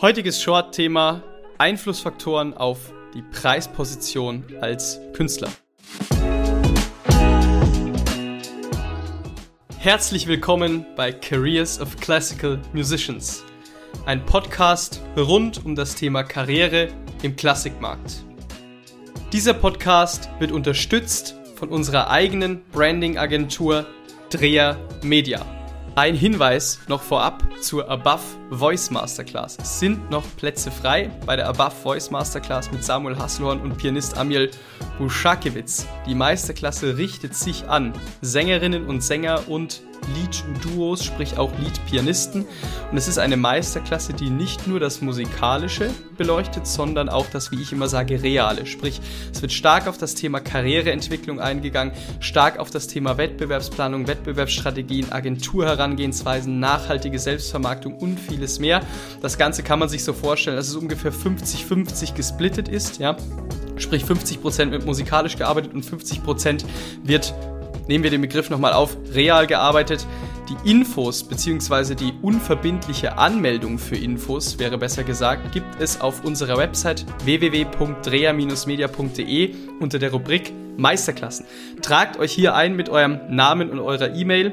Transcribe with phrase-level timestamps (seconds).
[0.00, 1.22] Heutiges Short-Thema
[1.58, 5.48] Einflussfaktoren auf die Preisposition als Künstler.
[9.78, 13.44] Herzlich willkommen bei Careers of Classical Musicians,
[14.04, 16.88] ein Podcast rund um das Thema Karriere
[17.22, 18.24] im Klassikmarkt.
[19.32, 23.86] Dieser Podcast wird unterstützt von unserer eigenen Branding-Agentur
[24.28, 25.55] Dreher Media.
[25.98, 29.58] Ein Hinweis noch vorab zur Above Voice Masterclass.
[29.60, 34.16] Es sind noch Plätze frei bei der Above Voice Masterclass mit Samuel Hasselhorn und Pianist
[34.16, 34.50] Amiel
[34.98, 35.86] Buschakewitz.
[36.06, 39.82] Die Meisterklasse richtet sich an Sängerinnen und Sänger und
[40.14, 42.46] Lead-Duos, sprich auch Lead-Pianisten.
[42.90, 47.60] Und es ist eine Meisterklasse, die nicht nur das Musikalische beleuchtet, sondern auch das, wie
[47.60, 48.66] ich immer sage, Reale.
[48.66, 49.00] Sprich,
[49.32, 56.60] es wird stark auf das Thema Karriereentwicklung eingegangen, stark auf das Thema Wettbewerbsplanung, Wettbewerbsstrategien, Agenturherangehensweisen,
[56.60, 58.80] nachhaltige Selbstvermarktung und vieles mehr.
[59.22, 63.16] Das Ganze kann man sich so vorstellen, dass es ungefähr 50-50 gesplittet ist, ja.
[63.78, 66.64] Sprich 50% wird musikalisch gearbeitet und 50%
[67.02, 67.34] wird
[67.88, 70.04] nehmen wir den Begriff nochmal auf, real gearbeitet.
[70.48, 71.94] Die Infos bzw.
[71.94, 79.98] die unverbindliche Anmeldung für Infos, wäre besser gesagt, gibt es auf unserer Website www.dreher-media.de unter
[79.98, 81.46] der Rubrik Meisterklassen.
[81.82, 84.52] Tragt euch hier ein mit eurem Namen und eurer E-Mail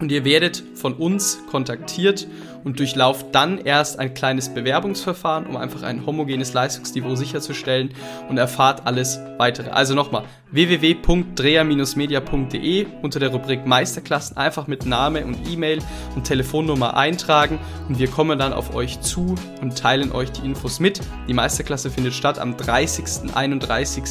[0.00, 2.26] und ihr werdet von uns kontaktiert
[2.64, 7.90] und durchlauft dann erst ein kleines Bewerbungsverfahren, um einfach ein homogenes Leistungsniveau sicherzustellen
[8.28, 9.70] und erfahrt alles weitere.
[9.70, 15.80] Also nochmal www.dreher-media.de unter der Rubrik Meisterklassen einfach mit Name und E-Mail
[16.14, 20.78] und Telefonnummer eintragen und wir kommen dann auf euch zu und teilen euch die Infos
[20.78, 21.00] mit.
[21.28, 23.34] Die Meisterklasse findet statt am 30.
[23.34, 24.04] 31.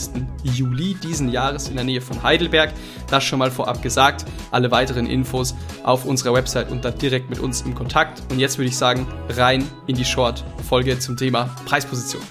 [0.44, 2.74] Juli diesen Jahres in der Nähe von Heidelberg.
[3.10, 4.26] Das schon mal vorab gesagt.
[4.52, 8.22] Alle weiteren Infos auf unserer Website und dann direkt mit uns im Kontakt.
[8.30, 12.22] Und jetzt würde ich sagen, rein in die Short-Folge zum Thema Preisposition.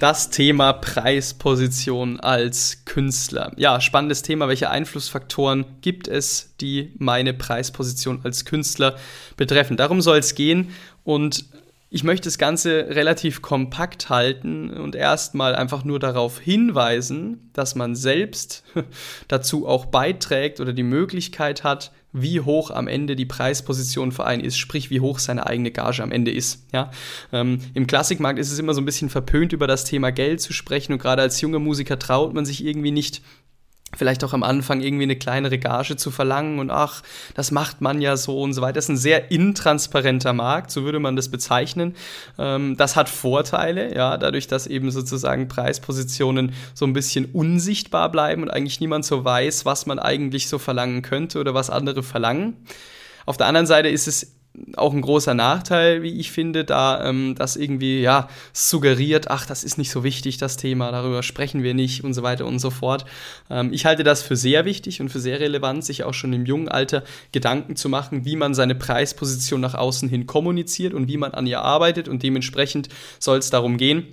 [0.00, 3.52] Das Thema Preisposition als Künstler.
[3.56, 4.48] Ja, spannendes Thema.
[4.48, 8.96] Welche Einflussfaktoren gibt es, die meine Preisposition als Künstler
[9.36, 9.76] betreffen?
[9.76, 10.70] Darum soll es gehen.
[11.04, 11.44] Und
[11.88, 17.94] ich möchte das Ganze relativ kompakt halten und erstmal einfach nur darauf hinweisen, dass man
[17.94, 18.64] selbst
[19.28, 24.44] dazu auch beiträgt oder die Möglichkeit hat, wie hoch am Ende die Preisposition für einen
[24.44, 26.66] ist, sprich wie hoch seine eigene Gage am Ende ist.
[26.72, 26.90] Ja?
[27.32, 30.52] Ähm, Im Klassikmarkt ist es immer so ein bisschen verpönt, über das Thema Geld zu
[30.52, 33.22] sprechen und gerade als junger Musiker traut man sich irgendwie nicht
[33.96, 37.02] vielleicht auch am Anfang irgendwie eine kleinere Gage zu verlangen und ach,
[37.34, 38.74] das macht man ja so und so weiter.
[38.74, 41.94] Das ist ein sehr intransparenter Markt, so würde man das bezeichnen.
[42.38, 48.42] Ähm, das hat Vorteile, ja, dadurch, dass eben sozusagen Preispositionen so ein bisschen unsichtbar bleiben
[48.42, 52.56] und eigentlich niemand so weiß, was man eigentlich so verlangen könnte oder was andere verlangen.
[53.26, 54.41] Auf der anderen Seite ist es
[54.76, 59.64] auch ein großer Nachteil, wie ich finde, da ähm, das irgendwie ja suggeriert, ach, das
[59.64, 62.70] ist nicht so wichtig, das Thema, darüber sprechen wir nicht und so weiter und so
[62.70, 63.06] fort.
[63.48, 66.44] Ähm, ich halte das für sehr wichtig und für sehr relevant, sich auch schon im
[66.44, 67.02] jungen Alter
[67.32, 71.46] Gedanken zu machen, wie man seine Preisposition nach außen hin kommuniziert und wie man an
[71.46, 72.88] ihr arbeitet und dementsprechend
[73.18, 74.06] soll es darum gehen,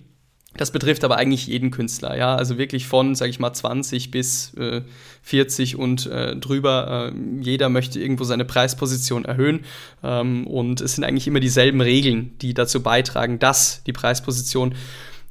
[0.58, 4.54] das betrifft aber eigentlich jeden Künstler, ja, also wirklich von, sage ich mal, 20 bis
[4.56, 4.82] äh,
[5.22, 7.14] 40 und äh, drüber.
[7.14, 9.62] Äh, jeder möchte irgendwo seine Preisposition erhöhen
[10.04, 14.74] ähm, und es sind eigentlich immer dieselben Regeln, die dazu beitragen, dass die Preisposition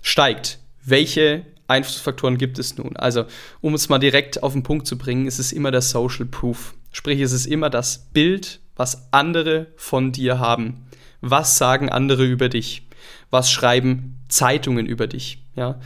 [0.02, 0.60] steigt.
[0.84, 2.96] Welche Einflussfaktoren gibt es nun?
[2.96, 3.24] Also,
[3.60, 6.74] um es mal direkt auf den Punkt zu bringen, ist es immer der Social Proof.
[6.92, 10.86] Sprich, es ist immer das Bild, was andere von dir haben.
[11.20, 12.87] Was sagen andere über dich?
[13.30, 15.44] Was schreiben Zeitungen über dich?
[15.54, 15.80] Ja?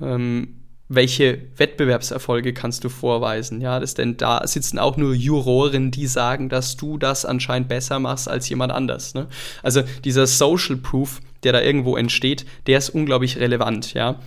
[0.00, 0.54] Ähm,
[0.88, 3.60] welche Wettbewerbserfolge kannst du vorweisen?
[3.60, 7.98] Ja, das, denn da sitzen auch nur Juroren, die sagen, dass du das anscheinend besser
[7.98, 9.12] machst als jemand anders.
[9.14, 9.26] Ne?
[9.62, 13.92] Also dieser Social Proof, der da irgendwo entsteht, der ist unglaublich relevant.
[13.92, 14.18] Ja,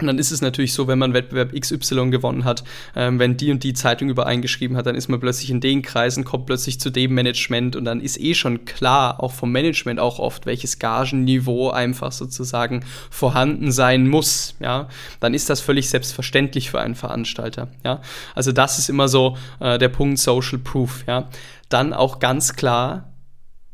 [0.00, 2.62] und dann ist es natürlich so, wenn man Wettbewerb XY gewonnen hat,
[2.94, 6.24] ähm, wenn die und die Zeitung übereingeschrieben hat, dann ist man plötzlich in den Kreisen,
[6.24, 10.18] kommt plötzlich zu dem Management und dann ist eh schon klar, auch vom Management auch
[10.18, 14.54] oft, welches Gagenniveau einfach sozusagen vorhanden sein muss.
[14.60, 14.88] Ja,
[15.20, 17.68] dann ist das völlig selbstverständlich für einen Veranstalter.
[17.84, 18.00] Ja,
[18.34, 21.04] also das ist immer so äh, der Punkt Social Proof.
[21.06, 21.28] Ja,
[21.68, 23.12] dann auch ganz klar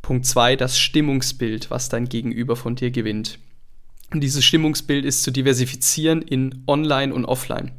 [0.02, 3.38] Punkt zwei, das Stimmungsbild, was dein Gegenüber von dir gewinnt.
[4.12, 7.72] Dieses Stimmungsbild ist zu diversifizieren in Online und Offline.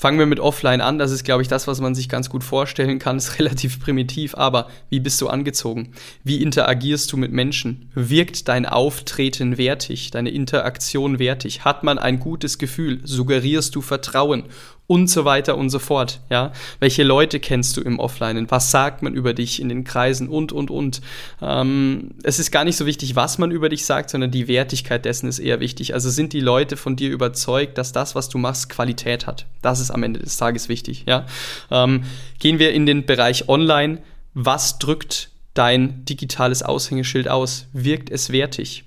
[0.00, 0.98] Fangen wir mit Offline an.
[0.98, 3.16] Das ist, glaube ich, das, was man sich ganz gut vorstellen kann.
[3.18, 5.92] Ist relativ primitiv, aber wie bist du angezogen?
[6.24, 7.90] Wie interagierst du mit Menschen?
[7.94, 11.66] Wirkt dein Auftreten wertig, deine Interaktion wertig?
[11.66, 13.02] Hat man ein gutes Gefühl?
[13.04, 14.44] Suggerierst du Vertrauen?
[14.90, 16.18] Und so weiter und so fort.
[16.30, 16.50] Ja,
[16.80, 18.50] welche Leute kennst du im Offline?
[18.50, 21.00] Was sagt man über dich in den Kreisen und und und.
[21.40, 25.04] Ähm, es ist gar nicht so wichtig, was man über dich sagt, sondern die Wertigkeit
[25.04, 25.94] dessen ist eher wichtig.
[25.94, 29.46] Also sind die Leute von dir überzeugt, dass das, was du machst, Qualität hat.
[29.62, 31.04] Das ist am Ende des Tages wichtig.
[31.06, 31.24] Ja,
[31.70, 32.02] ähm,
[32.40, 34.02] gehen wir in den Bereich Online.
[34.34, 37.68] Was drückt dein digitales Aushängeschild aus?
[37.72, 38.82] Wirkt es wertig?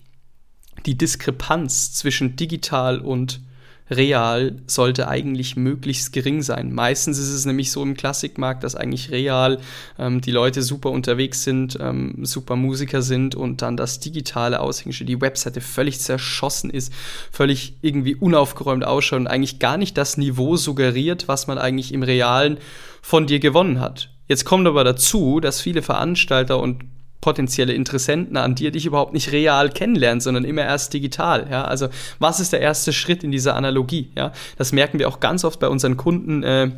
[0.86, 3.40] Die Diskrepanz zwischen digital und
[3.98, 6.74] real sollte eigentlich möglichst gering sein.
[6.74, 9.60] Meistens ist es nämlich so im Klassikmarkt, dass eigentlich real
[9.98, 15.10] ähm, die Leute super unterwegs sind, ähm, super Musiker sind und dann das digitale Aushängeschild,
[15.10, 16.94] die Webseite völlig zerschossen ist,
[17.32, 22.04] völlig irgendwie unaufgeräumt ausschaut und eigentlich gar nicht das Niveau suggeriert, was man eigentlich im
[22.04, 22.58] Realen
[23.02, 24.10] von dir gewonnen hat.
[24.28, 26.86] Jetzt kommt aber dazu, dass viele Veranstalter und
[27.24, 31.48] potenzielle Interessenten an dir dich überhaupt nicht real kennenlernen, sondern immer erst digital.
[31.50, 31.64] Ja?
[31.64, 31.88] Also
[32.20, 34.12] was ist der erste Schritt in dieser Analogie?
[34.18, 34.34] Ja?
[34.58, 36.44] Das merken wir auch ganz oft bei unseren Kunden.
[36.44, 36.72] Äh,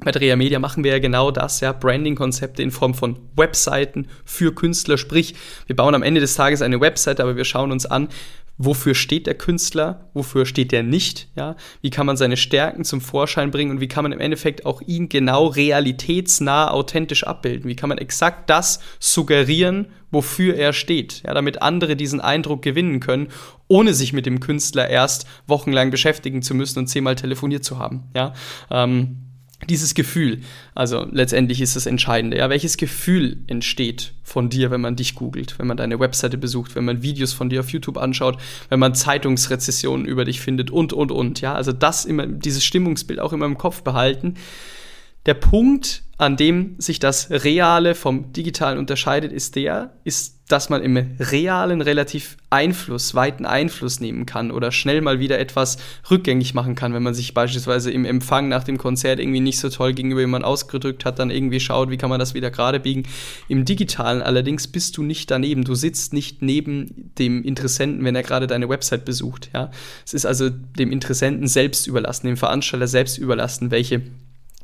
[0.00, 4.52] bei Drea Media machen wir ja genau das, ja, Branding-Konzepte in Form von Webseiten für
[4.52, 4.98] Künstler.
[4.98, 5.36] Sprich,
[5.68, 8.08] wir bauen am Ende des Tages eine Webseite, aber wir schauen uns an,
[8.56, 13.00] wofür steht der Künstler, wofür steht der nicht, ja, wie kann man seine Stärken zum
[13.00, 13.72] Vorschein bringen?
[13.72, 17.98] Und wie kann man im Endeffekt auch ihn genau realitätsnah authentisch abbilden, wie kann man
[17.98, 23.28] exakt das suggerieren, wofür er steht, ja, damit andere diesen Eindruck gewinnen können,
[23.66, 28.04] ohne sich mit dem Künstler erst wochenlang beschäftigen zu müssen und zehnmal telefoniert zu haben,
[28.14, 28.34] ja,
[28.70, 29.18] ähm,
[29.68, 30.40] dieses Gefühl,
[30.74, 35.58] also letztendlich ist das Entscheidende, ja, welches Gefühl entsteht von dir, wenn man dich googelt,
[35.58, 38.38] wenn man deine Webseite besucht, wenn man Videos von dir auf YouTube anschaut,
[38.68, 43.20] wenn man Zeitungsrezessionen über dich findet und, und, und, ja, also das immer, dieses Stimmungsbild
[43.20, 44.34] auch immer im Kopf behalten.
[45.26, 50.82] Der Punkt, an dem sich das Reale vom Digitalen unterscheidet, ist der, ist, dass man
[50.82, 55.78] im Realen relativ Einfluss, weiten Einfluss nehmen kann oder schnell mal wieder etwas
[56.10, 59.70] rückgängig machen kann, wenn man sich beispielsweise im Empfang nach dem Konzert irgendwie nicht so
[59.70, 63.04] toll gegenüber jemand ausgedrückt hat, dann irgendwie schaut, wie kann man das wieder gerade biegen.
[63.48, 68.22] Im Digitalen allerdings bist du nicht daneben, du sitzt nicht neben dem Interessenten, wenn er
[68.22, 69.70] gerade deine Website besucht, ja.
[70.04, 74.02] Es ist also dem Interessenten selbst überlassen, dem Veranstalter selbst überlassen, welche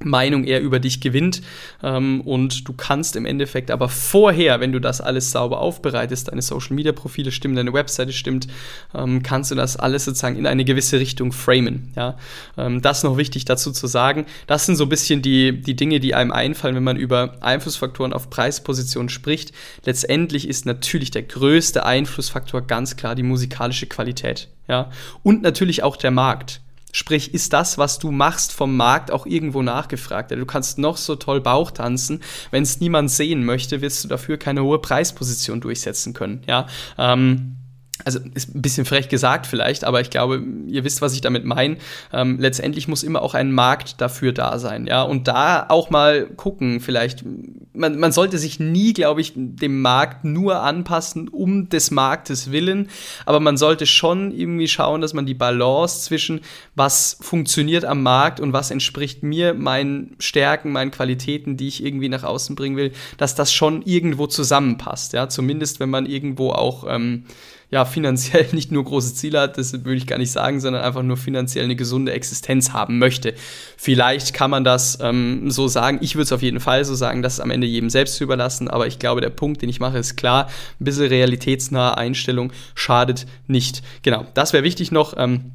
[0.04, 1.42] Meinung er über dich gewinnt.
[1.82, 6.42] Ähm, und du kannst im Endeffekt aber vorher, wenn du das alles sauber aufbereitest, deine
[6.42, 8.48] Social Media Profile stimmen, deine Webseite stimmt,
[8.94, 11.92] ähm, kannst du das alles sozusagen in eine gewisse Richtung framen.
[11.96, 12.16] Ja?
[12.56, 14.26] Ähm, das noch wichtig dazu zu sagen.
[14.46, 18.12] Das sind so ein bisschen die, die Dinge, die einem einfallen, wenn man über Einflussfaktoren
[18.12, 19.52] auf Preispositionen spricht.
[19.84, 24.48] Letztendlich ist natürlich der größte Einflussfaktor ganz klar die musikalische Qualität.
[24.68, 24.90] Ja?
[25.22, 26.60] Und natürlich auch der Markt.
[26.92, 30.30] Sprich, ist das, was du machst, vom Markt auch irgendwo nachgefragt?
[30.30, 32.20] Du kannst noch so toll Bauch tanzen,
[32.50, 36.42] wenn es niemand sehen möchte, wirst du dafür keine hohe Preisposition durchsetzen können.
[36.46, 36.66] Ja,
[36.98, 37.56] ähm,
[38.04, 41.44] also ist ein bisschen frech gesagt vielleicht, aber ich glaube, ihr wisst, was ich damit
[41.44, 41.76] meine.
[42.12, 45.02] Ähm, letztendlich muss immer auch ein Markt dafür da sein, ja.
[45.02, 47.24] Und da auch mal gucken, vielleicht,
[47.72, 52.88] man, man sollte sich nie, glaube ich, dem Markt nur anpassen, um des Marktes willen,
[53.26, 56.40] aber man sollte schon irgendwie schauen, dass man die Balance zwischen
[56.74, 62.08] was funktioniert am Markt und was entspricht mir, meinen Stärken, meinen Qualitäten, die ich irgendwie
[62.08, 65.28] nach außen bringen will, dass das schon irgendwo zusammenpasst, ja.
[65.28, 67.24] Zumindest, wenn man irgendwo auch ähm,
[67.70, 71.02] ja, finanziell nicht nur große Ziele hat, das würde ich gar nicht sagen, sondern einfach
[71.02, 73.34] nur finanziell eine gesunde Existenz haben möchte.
[73.76, 75.98] Vielleicht kann man das ähm, so sagen.
[76.00, 78.24] Ich würde es auf jeden Fall so sagen, das ist am Ende jedem selbst zu
[78.24, 78.68] überlassen.
[78.68, 80.48] Aber ich glaube, der Punkt, den ich mache, ist klar.
[80.80, 83.82] Ein bisschen realitätsnahe Einstellung schadet nicht.
[84.02, 85.14] Genau, das wäre wichtig noch.
[85.16, 85.52] Ähm,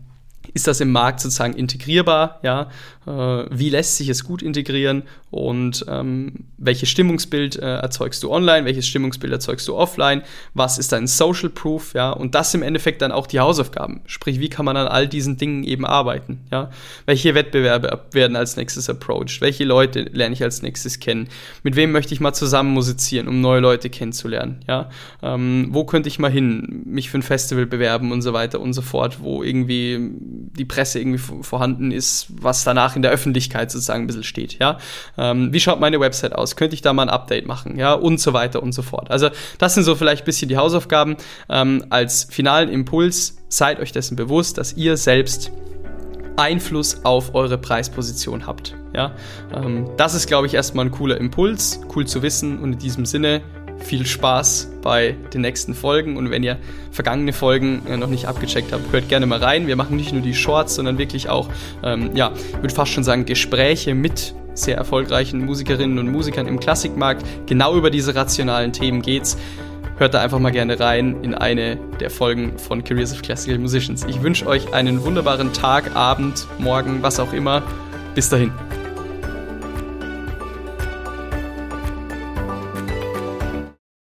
[0.56, 2.40] ist das im Markt sozusagen integrierbar?
[2.42, 2.70] Ja,
[3.06, 3.12] äh,
[3.52, 8.88] wie lässt sich es gut integrieren und ähm, welches Stimmungsbild äh, erzeugst du online, welches
[8.88, 13.12] Stimmungsbild erzeugst du offline, was ist dein Social Proof, ja, und das im Endeffekt dann
[13.12, 14.00] auch die Hausaufgaben.
[14.06, 16.72] Sprich, wie kann man an all diesen Dingen eben arbeiten, ja?
[17.06, 19.42] Welche Wettbewerbe werden als nächstes approached?
[19.42, 21.28] Welche Leute lerne ich als nächstes kennen?
[21.64, 24.90] Mit wem möchte ich mal zusammen musizieren, um neue Leute kennenzulernen, ja?
[25.22, 28.72] Ähm, wo könnte ich mal hin, mich für ein Festival bewerben und so weiter und
[28.72, 30.00] so fort, wo irgendwie
[30.54, 34.78] die Presse irgendwie vorhanden ist, was danach in der Öffentlichkeit sozusagen ein bisschen steht, ja.
[35.18, 36.56] Ähm, wie schaut meine Website aus?
[36.56, 39.12] Könnte ich da mal ein Update machen, ja, und so weiter und so fort.
[39.12, 41.18] Also das sind so vielleicht ein bisschen die Hausaufgaben.
[41.50, 45.52] Ähm, als finalen Impuls seid euch dessen bewusst, dass ihr selbst
[46.38, 48.76] Einfluss auf eure Preisposition habt.
[48.94, 49.14] Ja,
[49.54, 53.06] ähm, das ist, glaube ich, erstmal ein cooler Impuls, cool zu wissen und in diesem
[53.06, 53.42] Sinne
[53.80, 56.58] viel Spaß bei den nächsten Folgen und wenn ihr
[56.92, 59.68] vergangene Folgen äh, noch nicht abgecheckt habt, hört gerne mal rein.
[59.68, 61.50] Wir machen nicht nur die Shorts, sondern wirklich auch,
[61.84, 66.60] ähm, ja, ich würde fast schon sagen, Gespräche mit sehr erfolgreichen Musikerinnen und Musikern im
[66.60, 67.26] Klassikmarkt.
[67.46, 69.38] Genau über diese rationalen Themen geht's.
[69.98, 74.06] Hört da einfach mal gerne rein in eine der Folgen von Careers of Classical Musicians.
[74.08, 77.64] Ich wünsche euch einen wunderbaren Tag, Abend, Morgen, was auch immer
[78.16, 78.65] Bis dahin.